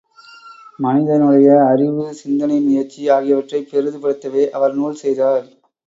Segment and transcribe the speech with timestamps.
[0.79, 5.47] மனிதனுடைய அறிவு சிந்தனை முயற்சி ஆகியவற்றைப் பெரிதுபடுத்தவே அவர் நூல் செய்தார்.